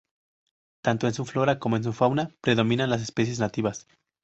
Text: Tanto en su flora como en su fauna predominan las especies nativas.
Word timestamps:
Tanto 0.83 1.05
en 1.05 1.13
su 1.13 1.25
flora 1.25 1.59
como 1.59 1.77
en 1.77 1.83
su 1.83 1.93
fauna 1.93 2.33
predominan 2.41 2.89
las 2.89 3.03
especies 3.03 3.37
nativas. 3.39 3.85